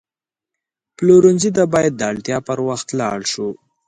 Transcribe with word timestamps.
پلورنځي 0.97 1.49
ته 1.57 1.63
باید 1.73 1.93
د 1.95 2.01
اړتیا 2.11 2.37
پر 2.47 2.59
وخت 2.67 2.87
لاړ 2.99 3.19
شو. 3.31 3.47